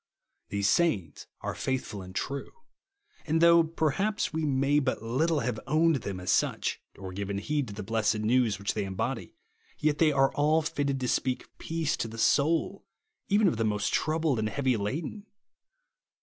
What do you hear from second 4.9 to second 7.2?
httle have o^vned them as such, or